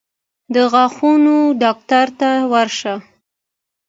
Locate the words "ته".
2.19-2.29